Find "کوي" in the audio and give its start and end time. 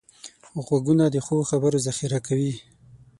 2.27-2.53